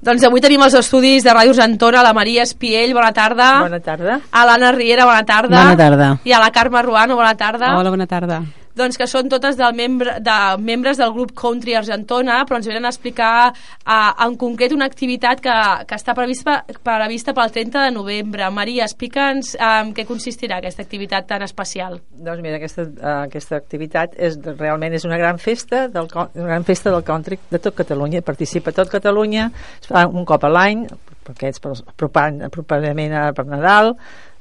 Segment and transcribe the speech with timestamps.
[0.00, 3.50] Doncs avui tenim els estudis de Ràdio Argentona, la Maria Espiell, bona tarda.
[3.66, 4.20] Bona tarda.
[4.32, 5.58] A l'Anna Riera, bona tarda.
[5.58, 6.08] Bona tarda.
[6.24, 7.74] I a la Carme Ruano, bona tarda.
[7.76, 8.40] Hola, bona tarda.
[8.78, 12.86] Doncs que són totes del membre, de membres del grup Country Argentona, però ens venen
[12.86, 15.56] a explicar uh, en concret una activitat que,
[15.90, 18.46] que està prevista, prevista pel 30 de novembre.
[18.54, 21.98] Maria, explica'ns en què consistirà aquesta activitat tan especial.
[22.14, 26.68] Doncs mira, aquesta, uh, aquesta activitat és, realment és una gran festa del, una gran
[26.68, 28.22] festa del country de tot Catalunya.
[28.22, 29.50] Participa tot Catalunya,
[29.80, 30.86] es fa un cop a l'any,
[31.30, 33.96] aquests apropant, apropadament per Nadal,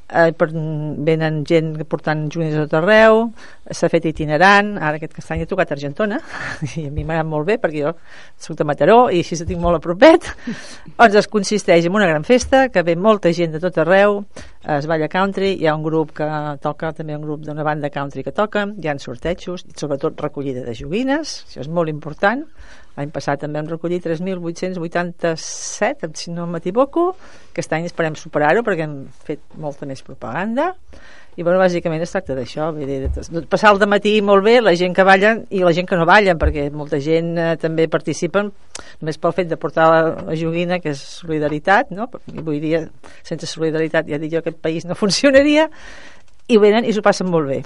[0.10, 3.28] eh, per, venen gent portant joguines de tot arreu,
[3.70, 6.20] s'ha fet itinerant, ara aquest any he tocat a Argentona,
[6.80, 7.94] i a mi m'ha molt bé perquè jo
[8.40, 10.26] soc de Mataró i així ho tinc molt a propet.
[10.98, 14.24] doncs es consisteix en una gran festa que ve molta gent de tot arreu,
[14.80, 16.28] es balla country, hi ha un grup que
[16.62, 20.66] toca, també un grup d'una banda country que toca, hi ha sortejos, i sobretot recollida
[20.66, 22.46] de joguines, això és molt important.
[23.00, 27.14] L'any passat també hem recollit 3.887, si no m'equivoco,
[27.54, 30.74] aquest any esperem superar-ho perquè hem fet molta més propaganda.
[31.40, 32.66] I bueno, bàsicament es tracta d'això
[33.48, 36.36] passar el matí molt bé la gent que ballen i la gent que no ballen
[36.42, 38.50] perquè molta gent eh, també participen
[39.00, 42.10] només pel fet de portar la, la joguina que és solidaritat no?
[42.34, 42.84] i avui dia
[43.24, 45.70] sense solidaritat ja dic jo aquest país no funcionaria
[46.50, 47.60] i venen i s'ho passen molt bé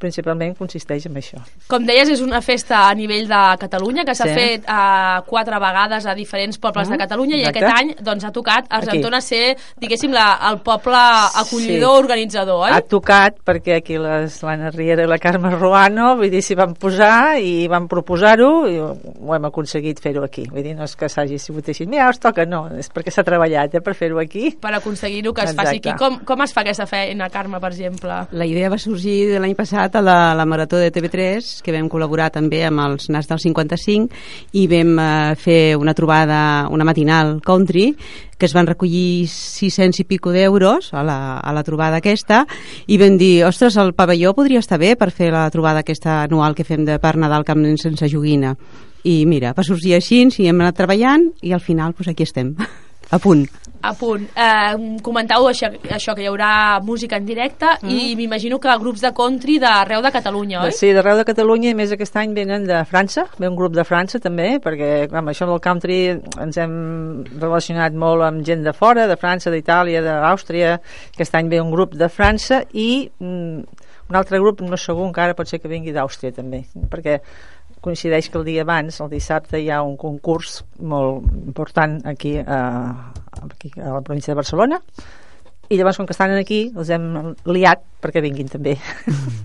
[0.00, 4.24] principalment consisteix en això Com deies, és una festa a nivell de Catalunya que s'ha
[4.26, 4.34] Sí.
[4.34, 7.58] fet uh, quatre vegades a diferents pobles de Mhm, Catalunya i exacte.
[7.64, 12.04] aquest any doncs, ha tocat a Argentona ser, diguéssim, la, el poble acollidor, Sí.
[12.04, 12.70] organitzador, oi?
[12.72, 16.74] ha tocat perquè aquí les, l'Anna Riera i la Carme Ruano vull dir, s'hi van
[16.74, 21.08] posar i van proposar-ho i ho hem aconseguit fer-ho aquí vull dir, no és que
[21.08, 24.50] s'hagi sigut així mira, us toca, no, és perquè s'ha treballat eh, per fer-ho aquí
[24.60, 25.90] per aconseguir-ho que es faci Exacte.
[25.90, 25.98] aquí.
[25.98, 28.05] Com, com es fa aquesta feina, Carme, per exemple?
[28.06, 31.88] La idea va sorgir de l'any passat a la, la Marató de TV3, que vam
[31.90, 36.40] col·laborar també amb els Nas del 55 i vam eh, fer una trobada,
[36.70, 37.90] una matinal country,
[38.36, 42.44] que es van recollir 600 i pico d'euros a, la, a la trobada aquesta
[42.86, 46.54] i vam dir, ostres, el pavelló podria estar bé per fer la trobada aquesta anual
[46.54, 48.54] que fem de per Nadal Camp sense joguina.
[49.06, 52.54] I mira, va sorgir així i hem anat treballant i al final pues, aquí estem
[53.10, 53.46] a punt
[53.86, 54.24] A punt.
[54.34, 57.92] Eh, comentau això, això, que hi haurà música en directe mm.
[57.92, 60.72] i m'imagino que grups de country d'arreu de Catalunya, oi?
[60.74, 63.84] Sí, d'arreu de Catalunya i més aquest any venen de França, ve un grup de
[63.86, 66.76] França també, perquè amb això del country ens hem
[67.38, 70.78] relacionat molt amb gent de fora, de França, d'Itàlia, d'Àustria,
[71.14, 75.34] aquest any ve un grup de França i mm, un altre grup, no segur encara,
[75.38, 77.20] pot ser que vingui d'Àustria també, perquè
[77.86, 82.60] coincideix que el dia abans, el dissabte, hi ha un concurs molt important aquí a,
[83.46, 84.80] aquí a la província de Barcelona.
[85.70, 87.06] I llavors com que estan aquí els hem
[87.48, 88.76] liat perquè vinguin també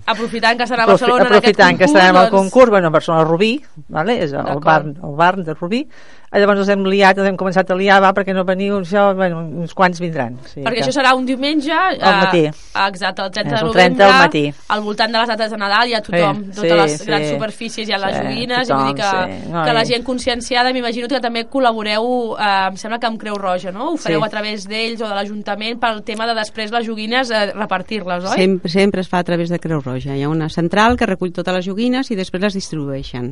[0.05, 2.88] Aprofitant que estarà a Barcelona en aquest aprofitant que concurs, estarem al doncs, concurs, bueno,
[2.88, 3.51] a Barcelona Rubí,
[3.89, 4.17] vale?
[4.23, 5.85] és el bar, el bar de Rubí,
[6.31, 9.09] Eh, llavors ens hem liat, ens hem començat a liar, va, perquè no veniu, això,
[9.13, 10.38] bueno, uns quants vindran.
[10.47, 11.73] Sigui Perquè que- això serà un diumenge...
[11.75, 12.45] Al matí.
[12.47, 14.05] Eh, exacte, el 30 És de el 30 novembre.
[14.05, 14.53] al matí.
[14.69, 17.25] Al voltant de les dates de Nadal hi ha tothom, Sí, totes les sí, grans
[17.28, 17.33] sí.
[17.33, 19.09] superfícies, hi ha les Sí, joguines, tothom, i vull dir que,
[19.43, 19.51] sí.
[19.51, 22.07] No, que la gent conscienciada, m'imagino que també col·laboreu,
[22.39, 23.89] eh, em sembla que amb Creu Roja, no?
[23.91, 24.25] Ho fareu Sí.
[24.25, 28.38] a través d'ells o de l'Ajuntament pel tema de després les joguines eh, repartir-les, oi?
[28.51, 30.17] Sempre, sempre es fa a través de Creu Roja.
[30.17, 33.31] Hi ha una central que recull totes les joguines i després les distribueixen.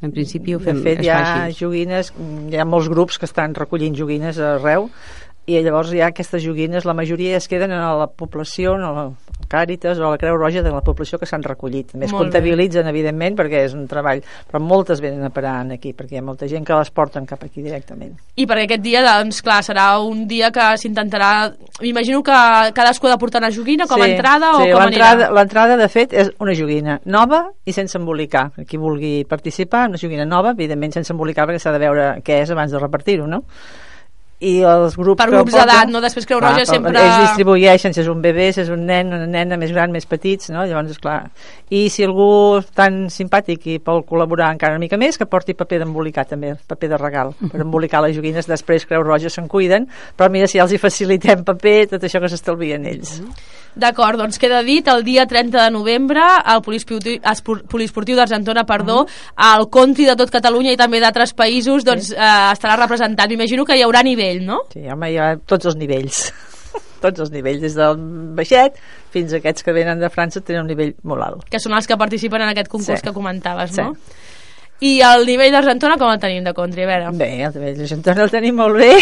[0.00, 2.10] En principi ho De fem, fet, es hi ha joguines,
[2.50, 4.88] hi ha molts grups que estan recollint joguines arreu
[5.50, 9.10] i llavors hi ha aquestes joguines, la majoria es queden a la població, a la
[9.50, 11.94] Càritas o a la Creu Roja de la població que s'han recollit.
[11.94, 12.26] A més, Molt bé.
[12.26, 16.22] comptabilitzen, evidentment, perquè és un treball, però moltes venen a parar aquí, perquè hi ha
[16.22, 18.14] molta gent que les porten cap aquí directament.
[18.36, 21.50] I perquè aquest dia, doncs, clar, serà un dia que s'intentarà...
[21.80, 22.38] M'imagino que
[22.76, 25.30] cadascú ha de portar una joguina com a entrada sí, o com anirà?
[25.34, 28.50] L'entrada, de fet, és una joguina nova i sense embolicar.
[28.68, 32.54] Qui vulgui participar, una joguina nova, evidentment sense embolicar, perquè s'ha de veure què és
[32.54, 33.42] abans de repartir-ho, no?
[34.40, 36.00] I els grups Per grups d'edat, no?
[36.00, 39.12] Després Creu Roja Clar, sempre- ells distribueixen si és un bebè, si és un nen,
[39.12, 40.64] una nena més gran, més petits, no?
[40.64, 41.30] llavors, esclar
[41.70, 45.54] i si algú és tan simpàtic i vol col·laborar encara una mica més, que porti
[45.54, 49.86] paper d'embolicar també, paper de regal per embolicar les joguines, després Creu Roja se'n cuiden
[50.16, 53.20] però mira, si els hi facilitem paper tot això que s'estalvien ells
[53.76, 59.58] D'acord, doncs queda dit el dia 30 de novembre al Poliesportiu d'Argentona, perdó, Mm-hmm.
[59.60, 62.18] el country de tot Catalunya i també d'altres països doncs, eh,
[62.52, 63.28] estarà representat.
[63.30, 64.62] M'imagino que hi haurà nivell, nivell, no?
[64.72, 66.22] Sí, home, hi ha tots els nivells.
[67.04, 67.96] tots els nivells, des del
[68.36, 68.74] baixet
[69.10, 71.46] fins a aquests que venen de França tenen un nivell molt alt.
[71.50, 73.06] Que són els que participen en aquest concurs Sí.
[73.08, 73.80] que comentaves, Sí.
[73.82, 73.96] no?
[74.80, 76.84] I el nivell d'Argentona com el tenim de country?
[76.84, 78.94] A veure, Bé, el nivell de gent el tenim molt bé.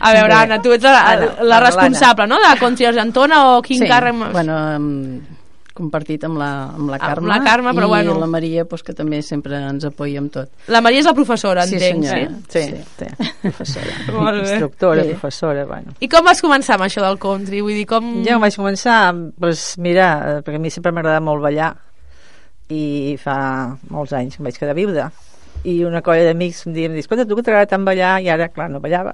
[0.00, 0.34] a veure Bé.
[0.40, 4.14] Anna, tu ets la, la Anna, responsable, no?, de country Argentona o quin sí, càrrec...
[4.32, 4.58] bueno,
[5.74, 8.14] compartit amb la, amb la Ah, amb Carme, la Carme, però i bueno.
[8.20, 10.48] la Maria pues, que també sempre ens apoya amb tot.
[10.70, 12.38] La Maria és la professora, Sí, entenc, senyora.
[12.48, 12.62] sí?
[12.62, 13.08] Sí, sí.
[13.42, 13.96] professora.
[14.14, 14.50] Molt bé.
[14.52, 15.16] Instructora, Bé.
[15.16, 15.96] professora, bueno.
[15.98, 17.60] I com vas començar amb això del country?
[17.60, 18.12] Vull dir, com...
[18.26, 21.72] Jo vaig començar, doncs, mira, perquè a mi sempre m'agrada molt ballar
[22.72, 23.36] i fa
[23.90, 25.10] molts anys que em vaig quedar viuda
[25.68, 28.70] i una colla d'amics em diuen, escolta, tu que t'agrada tant ballar i ara, clar,
[28.72, 29.12] no ballava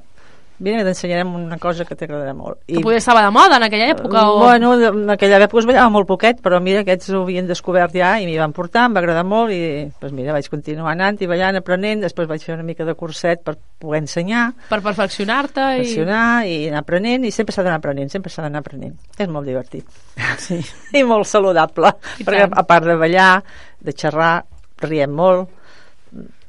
[0.60, 4.22] vine, t'ensenyarem una cosa que t'agradarà molt Que poder estava de moda en aquella època?
[4.30, 4.38] O...
[4.44, 8.12] Bueno, en aquella època es ballava molt poquet, però mira, aquests ho havien descobert ja
[8.20, 9.60] i m'hi van portar, em va agradar molt i
[10.00, 13.42] doncs mira, vaig continuar anant i ballant, aprenent, després vaig fer una mica de curset
[13.46, 15.84] per poder ensenyar, Per perfeccionar-te i...
[15.86, 18.94] passionar i anar aprenent i sempre s'ha d'anar aprenent, sempre s'ha d'anar aprenent.
[19.18, 19.86] És molt divertit
[20.38, 20.60] Sí.
[21.00, 22.58] i molt saludable, I perquè tant.
[22.60, 23.32] a part de ballar,
[23.80, 24.34] de xerrar,
[24.84, 25.48] riem molt,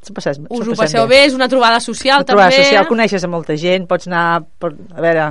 [0.02, 2.64] s'ho passem, Us ho passeu bé, és una trobada social, trobar també.
[2.64, 5.26] social, coneixes a molta gent, pots anar, per, a veure,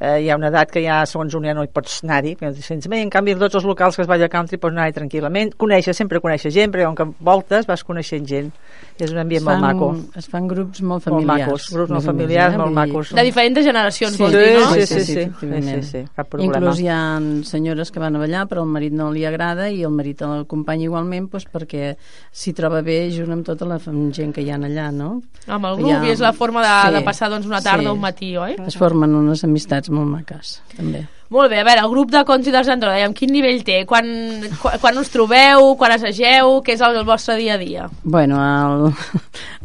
[0.00, 2.48] eh, hi ha una edat que ja, segons un ja no hi pots anar-hi, perquè
[2.50, 4.92] no t'hi sents bé, en canvi, tots els locals que es balla country pots anar-hi
[4.96, 8.50] tranquil·lament, coneixes, sempre coneixes gent, perquè on que voltes vas coneixent gent,
[8.98, 9.92] i és un ambient molt maco.
[10.16, 11.46] Es fan grups molt Molt familiars.
[11.46, 13.14] macos, grups molt familiars, molt macos.
[13.14, 14.72] De diferents generacions, Sí, vols dir, no?
[14.72, 16.56] sí, Sí, sí, sí, sí, sí, sí, sí, cap problema.
[16.56, 19.82] Inclús hi ha senyores que van a ballar però el marit no li agrada i
[19.84, 21.94] el marit l'acompanya igualment doncs, perquè
[22.32, 25.22] s'hi troba bé junt amb tota la fam- gent que hi ha allà, no?
[25.46, 27.84] Amb el grup, ha- i és la forma de, Sí, de passar doncs, una tarda
[27.84, 27.92] sí.
[27.92, 28.56] o un matí, oi?
[28.66, 31.06] Es formen unes amistats molt maques, també.
[31.34, 33.80] Molt bé, a veure, el grup de Country d'Argentona, dèiem, quin nivell té?
[33.88, 34.06] Quan,
[34.62, 35.72] quan, quan us trobeu?
[35.78, 36.60] Quan assageu?
[36.62, 37.88] Què és el, el vostre dia a dia?
[38.04, 38.92] Bueno, al,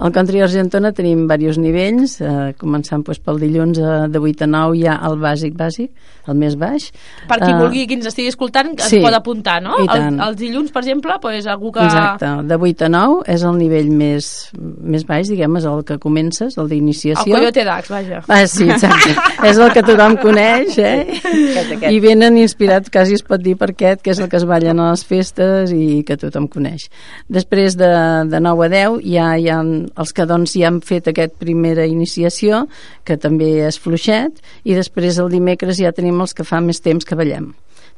[0.01, 4.49] al Country Argentona tenim diversos nivells, eh, començant doncs, pel dilluns eh, de 8 a
[4.49, 5.91] 9 hi ha el bàsic bàsic,
[6.31, 6.89] el més baix.
[7.29, 9.77] Per qui Eh, vulgui, qui ens estigui escoltant, es sí, pot apuntar, no?
[9.83, 11.85] i El, els dilluns, per exemple, doncs algú que...
[11.85, 15.99] Exacte, de 8 a 9 és el nivell més, més baix, diguem, és el que
[16.01, 17.35] comences, el El d'iniciació.
[17.35, 18.21] Coyote Dax, vaja.
[18.27, 19.13] Ah, sí, exacte.
[19.49, 21.21] és el que tothom coneix, eh?
[21.51, 21.94] Aquest, aquest.
[21.94, 24.81] I venen inspirats, quasi es pot dir, per aquest, que és el que es ballen
[24.81, 26.88] a les festes i que tothom coneix.
[27.31, 27.92] Després de,
[28.31, 31.88] de 9 a 10 ja hi ha els que doncs ja han fet aquest primera
[31.89, 32.65] iniciació,
[33.07, 37.07] que també és fluixet, i després el dimecres ja tenim els que fa més temps
[37.07, 37.51] que ballem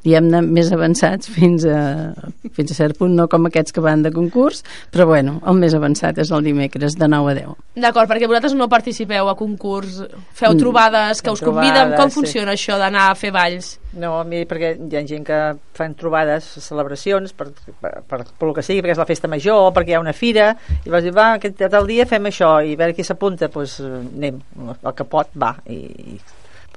[0.03, 2.13] diguem-ne, més avançats fins a,
[2.53, 4.63] fins a cert punt, no com aquests que van de concurs,
[4.93, 7.53] però bueno, el més avançat és el dimecres de 9 a 10.
[7.83, 10.01] D'acord, perquè vosaltres no participeu a concurs,
[10.33, 10.59] feu Mm.
[10.59, 12.19] trobades, que us conviden, com sí.
[12.19, 13.79] funciona això d'anar a fer balls?
[13.93, 15.39] No, a mi perquè hi ha gent que
[15.77, 19.69] fan trobades, celebracions, per, per, per, per el que sigui, perquè és la festa major,
[19.69, 22.55] o perquè hi ha una fira, i vas dir, va, aquest tal dia fem això,
[22.65, 24.41] i a veure qui s'apunta, doncs anem,
[24.73, 25.77] el que pot va, i,
[26.15, 26.19] i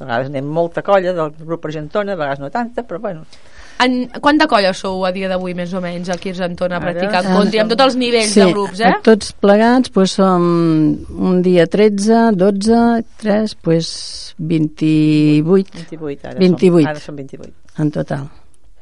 [0.00, 3.26] a vegades anem molta colla del grup Argentona, a vegades no tanta, però bueno,
[3.76, 7.60] En, quanta colla sou a dia d'avui, més o menys, aquí a Argentona, practicant country,
[7.60, 8.94] amb tots els nivells sí, de grups, eh?
[9.04, 10.46] Tots plegats doncs, som
[11.28, 12.80] un dia 13, 12,
[13.20, 13.92] 3, doncs
[14.40, 16.72] 28 28 ara 28.
[16.72, 17.54] Som, ara som 28.
[17.84, 18.26] en total.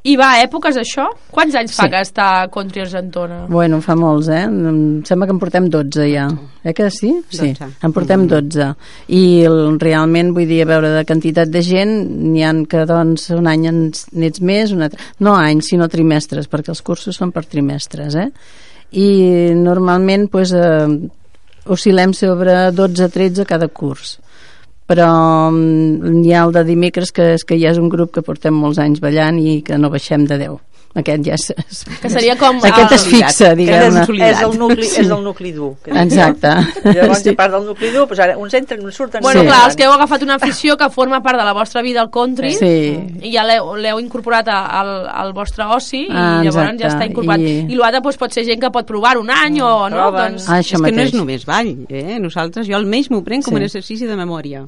[0.04, 1.06] I va èpoques, això?
[1.32, 1.90] Quants anys fa Sí.
[1.94, 3.38] que està country a Argentona?
[3.48, 4.42] Bueno, fa molts, eh?
[4.44, 6.26] Em sembla que en portem 12 ja.
[6.62, 7.22] Eh que sí?
[7.30, 7.70] Sí, 12.
[7.82, 8.66] en portem 12.
[9.08, 11.94] I el, realment, vull dir, a veure, de quantitat de gent,
[12.34, 15.00] n'hi han que, doncs, un any ens- n'ets més, un altre...
[15.20, 18.28] No anys, sinó trimestres, perquè els cursos són per trimestres, eh?
[18.92, 21.08] I normalment, doncs, eh,
[21.64, 24.18] oscil·lem sobre 12-13 cada curs
[24.90, 25.08] però
[25.50, 28.54] mm, hi ha el de dimecres que és que ja és un grup que portem
[28.54, 30.60] molts anys ballant i que no baixem de 10
[30.94, 32.58] aquest ja és, és Que seria com...
[32.62, 33.86] aquest fixe, És, diguem-ne
[34.28, 35.72] és, el nucli, és el nucli dur.
[35.86, 36.52] exacte
[36.94, 37.30] Llavors, Sí.
[37.30, 39.22] a part del nucli dur, doncs ara uns entren, uns surten...
[39.22, 39.46] Bueno, Sí.
[39.48, 42.10] clar, els que heu agafat una afició que forma part de la vostra vida al
[42.10, 42.72] country Sí.
[43.22, 46.94] i ja l'heu incorporat al, al vostre oci Ah, i llavors ja exacte.
[46.94, 47.40] està incorporat.
[47.40, 50.32] I, I- l'altre doncs, pot ser gent que pot provar un any o no, proven.
[50.38, 50.48] doncs...
[50.48, 52.18] Ah, és que no és només ball, eh?
[52.20, 53.56] Nosaltres, jo almenys m'ho prenc com Sí.
[53.56, 54.64] un exercici de memòria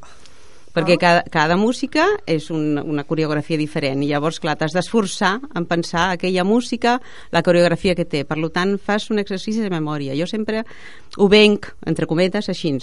[0.77, 5.65] perquè cada, cada música és un, una coreografia diferent i llavors, clar, t'has d'esforçar en
[5.67, 6.99] pensar aquella música,
[7.33, 8.25] la coreografia que té.
[8.29, 10.15] Per tant, fas un exercici de memòria.
[10.19, 10.63] Jo sempre
[11.17, 12.77] ho venc, entre cometes, així,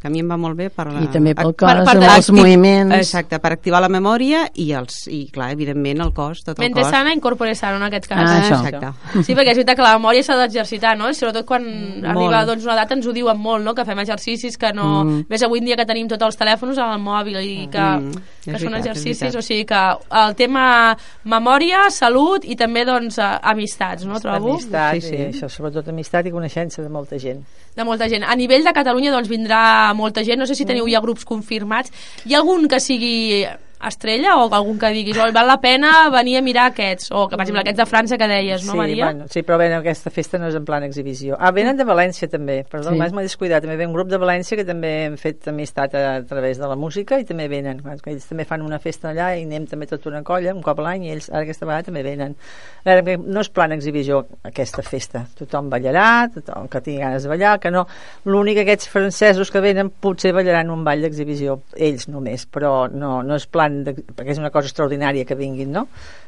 [0.00, 1.00] que a mi em va molt bé per la...
[1.04, 2.94] I també pel Per- cos, per amb els acti- moviments.
[2.96, 6.82] Exacte, per activar la memòria i, els, i clar, evidentment, el cos, tot el Mente
[6.82, 6.90] cos.
[6.90, 8.18] sana, incorpore sano, en aquest cas.
[8.24, 8.58] Ah, això.
[8.64, 9.22] Exacte.
[9.22, 11.08] Sí, perquè és veritat que la memòria s'ha d'exercitar, no?
[11.10, 11.64] I sobretot quan
[12.04, 13.74] arriba doncs, una data ens ho diuen molt, no?
[13.76, 15.04] Que fem exercicis que no...
[15.04, 15.24] Mm.
[15.30, 18.12] Ves avui en dia que tenim tots els telèfons al mòbil i que, Mm,
[18.44, 19.82] que són veritat, exercicis, o sigui que
[20.22, 24.20] el tema memòria, salut i també doncs eh, amistats, no?
[24.20, 24.54] Trobo?
[24.54, 25.16] Amistat, Sí, sí, sí.
[25.16, 25.22] sí.
[25.32, 27.42] això, sobretot amistat i coneixença de molta gent.
[27.76, 28.24] De molta gent.
[28.24, 31.92] A nivell de Catalunya doncs vindrà molta gent, no sé si teniu ja grups confirmats.
[32.24, 33.44] Hi ha algun que sigui
[33.86, 37.36] estrella o algun que diguis oh, val la pena venir a mirar aquests o que
[37.36, 39.04] per exemple aquests de França que deies, no sí, Maria?
[39.10, 41.36] Bueno, sí, però bé, aquesta festa no és en plan exhibició.
[41.38, 42.98] Ah, venen de València també, perdó, Sí.
[42.98, 46.22] m'he descuidat, també ve un grup de València que també hem fet amistat a, a
[46.24, 49.66] través de la música i també venen, ells també fan una festa allà i anem
[49.66, 52.36] també tota una colla, un cop a l'any i ells ara aquesta vegada també venen.
[52.84, 57.24] A veure, que no és plan exhibició aquesta festa, tothom ballarà, tothom que tingui ganes
[57.24, 57.86] de ballar, que no,
[58.24, 63.18] l'únic que aquests francesos que venen potser ballaran un ball d'exhibició, ells només, però no,
[63.26, 65.86] no és plan, de, perquè és una cosa extraordinària que vinguin, no?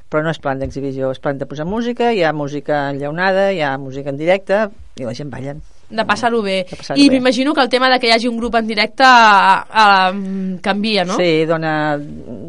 [0.09, 3.61] però no és plan d'exhibició, és plan de posar música, hi ha música enllaunada, hi
[3.61, 4.63] ha música en directe
[4.97, 5.61] i la gent ballen.
[5.89, 6.63] de passar-ho bé.
[6.69, 9.05] De passar-ho I m'imagino que el tema de que hi hagi un grup en directe
[9.05, 11.17] uh, canvia, no?
[11.17, 11.97] Sí, dona,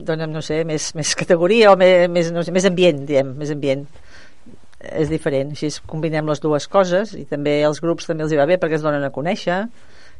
[0.07, 3.51] dona no sé, més, més categoria o més, més, no sé, més ambient, diem, més
[3.55, 3.85] ambient.
[4.79, 8.47] És diferent, així combinem les dues coses i també els grups també els hi va
[8.47, 9.65] bé perquè es donen a conèixer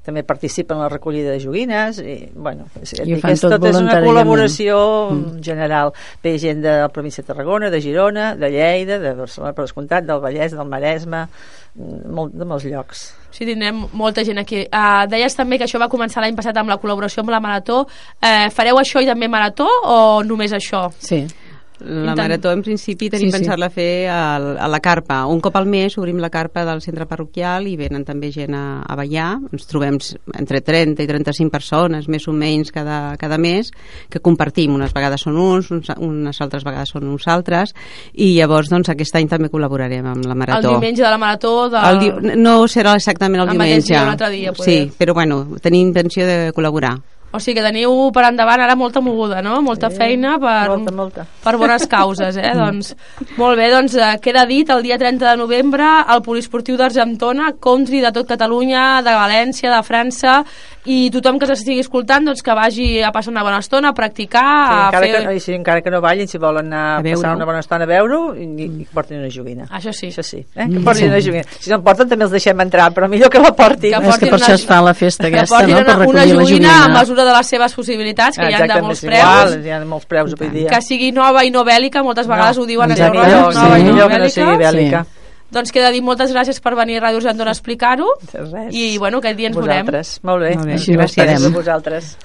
[0.05, 3.67] també participen en la recollida de joguines i, bueno, és, I ho fan tot tot
[3.69, 4.79] és una col·laboració
[5.11, 5.39] mm.
[5.45, 9.67] general ve gent de la província de Tarragona, de Girona de Lleida, de Barcelona per
[9.67, 14.63] descomptat del Vallès, del Maresme mm, molt, de molts llocs Sí, tindrem molta gent aquí.
[14.65, 17.83] Uh, deies també que això va començar l'any passat amb la col·laboració amb la Marató.
[18.17, 20.87] Uh, fareu això i també Marató o només això?
[20.97, 21.21] Sí.
[21.79, 23.37] La marató, en principi, tenim Sí, sí.
[23.39, 25.21] pensat-la fer al, a la carpa.
[25.31, 28.81] Un cop al mes obrim la carpa del centre parroquial i venen també gent a,
[28.83, 29.37] a ballar.
[29.53, 29.97] Ens trobem
[30.37, 33.71] entre 30 i 35 persones, més o menys, cada, cada mes,
[34.09, 34.73] que compartim.
[34.75, 37.73] Unes vegades són uns, uns, unes altres vegades són uns altres,
[38.13, 40.73] i llavors, doncs, aquest any també col·laborarem amb la El marató.
[40.75, 41.77] diumenge de la Marató de...
[41.89, 42.11] El di...
[42.37, 43.93] No serà exactament el El mateix diumenge.
[43.93, 44.89] dia, un altre dia, sí, poder.
[44.99, 46.97] però bueno, tenim intenció de col·laborar.
[47.31, 49.59] O sigui que teniu per endavant ara molta moguda, no?
[49.61, 51.25] Molta feina per, molta, molta.
[51.43, 52.53] per bones causes, eh?
[52.57, 52.95] doncs,
[53.37, 58.01] molt bé, doncs eh, queda dit el dia 30 de novembre al Poliesportiu d'Argentona, country
[58.01, 60.39] de tot Catalunya, de València, de França,
[60.89, 64.41] i tothom que s'estigui escoltant doncs que vagi a passar una bona estona, a practicar,
[64.49, 65.21] Sí, a encara, fer...
[65.27, 67.59] que, i sí, encara que no ballin, si volen anar A a, passar una bona
[67.61, 69.67] estona a veure-ho, i, i que portin una joguina.
[69.69, 70.09] Això sí.
[70.09, 70.65] Això sí, eh?
[70.65, 71.45] que portin una joguina.
[71.59, 73.93] Si no en porten, també els deixem entrar, però millor que la portin.
[73.93, 75.83] Que És que portin per una- això es fa la festa que aquesta, portin no?
[75.83, 76.97] Per una, una recollir la joguina a joguina.
[77.19, 80.05] Mesura de les seves possibilitats, que hi ha de molts preus, igual, hi ha molts
[80.09, 80.69] preus avui dia.
[80.69, 83.63] que sigui nova i no bèl·lica, moltes vegades ho diuen a exacte, Creu Roja, sí.
[83.63, 84.29] nova i no que no bèl·lica.
[84.29, 85.05] sigui bèl·lica.
[85.49, 88.11] Doncs queda dir moltes gràcies per venir a Ràdio Argentona a explicar-ho
[88.69, 89.85] i bueno, aquest dia ens veurem.
[89.87, 90.19] Vosaltres.
[90.23, 90.55] Molt bé.
[90.55, 91.45] Molt bé, Així ho gràcies.
[91.45, 92.15] A vosaltres.